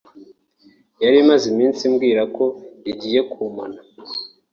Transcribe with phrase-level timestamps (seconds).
[1.03, 2.45] yarimaze iminsi imbwira ko
[2.91, 3.79] igiye kumpana